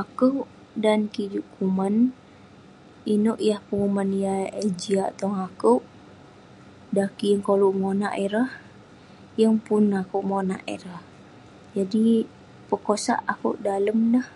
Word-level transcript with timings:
Akouk 0.00 0.38
dan 0.84 1.00
kik 1.12 1.28
juk 1.34 1.46
kuman, 1.54 1.94
inouk 3.14 3.40
yah 3.48 3.60
penguman 3.66 4.10
yah 4.22 4.40
eh 4.62 4.70
jiak 4.80 5.10
tong 5.18 5.36
akouk, 5.46 5.82
dan 6.94 7.08
kik 7.16 7.28
yeng 7.32 7.44
koluk 7.48 7.74
monak 7.82 8.14
ireh, 8.24 8.50
yeng 9.40 9.56
pun 9.66 9.84
akouk 10.02 10.24
monak 10.30 10.62
ireh. 10.74 11.02
Jadi 11.76 12.04
pekosak 12.68 13.20
akouk 13.32 13.56
dalem 13.66 13.98
neh. 14.12 14.26